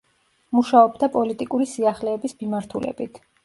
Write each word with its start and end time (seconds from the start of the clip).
მუშაობდა 0.57 1.11
პოლიტიკური 1.19 1.69
სიახლეების 1.77 2.37
მიმართულებით. 2.43 3.25